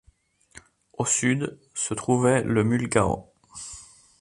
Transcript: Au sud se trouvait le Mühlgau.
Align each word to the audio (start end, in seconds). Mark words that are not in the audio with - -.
Au 0.97 1.05
sud 1.05 1.59
se 1.75 1.93
trouvait 1.93 2.41
le 2.43 2.63
Mühlgau. 2.63 3.31